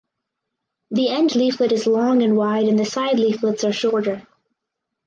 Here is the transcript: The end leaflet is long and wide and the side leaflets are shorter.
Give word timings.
The 0.89 1.09
end 1.09 1.35
leaflet 1.35 1.71
is 1.71 1.85
long 1.85 2.23
and 2.23 2.35
wide 2.35 2.65
and 2.67 2.79
the 2.79 2.85
side 2.85 3.19
leaflets 3.19 3.63
are 3.63 3.71
shorter. 3.71 4.25